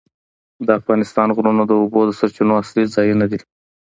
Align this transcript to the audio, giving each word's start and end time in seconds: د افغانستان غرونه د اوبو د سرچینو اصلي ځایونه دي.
د 0.65 0.67
افغانستان 0.79 1.27
غرونه 1.35 1.63
د 1.65 1.71
اوبو 1.81 2.01
د 2.05 2.11
سرچینو 2.19 2.53
اصلي 2.61 2.83
ځایونه 2.95 3.25
دي. 3.31 3.39